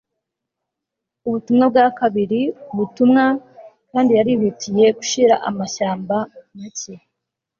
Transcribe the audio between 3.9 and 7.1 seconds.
kandi yarihutiye gushira amashyamba make